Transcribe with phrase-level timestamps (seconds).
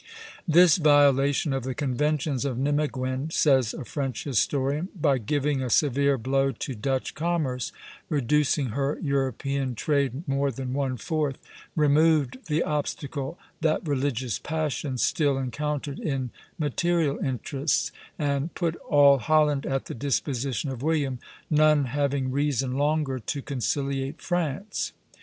[0.47, 6.17] "This violation of the conventions of Nimeguen," says a French historian, "by giving a severe
[6.17, 7.71] blow to Dutch commerce,
[8.09, 11.37] reducing her European trade more than one fourth,
[11.75, 19.67] removed the obstacle that religious passions still encountered in material interests, and put all Holland
[19.67, 21.19] at the disposition of William,
[21.51, 24.93] none having reason longer to conciliate France."